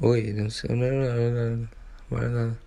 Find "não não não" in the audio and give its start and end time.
0.70-1.68, 0.88-2.20, 1.14-2.46, 2.10-2.63